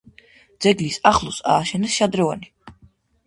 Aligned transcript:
ძეგლის 0.65 0.97
ახლოს 1.09 1.37
ააშენეს 1.55 1.97
შადრევანი. 1.99 2.51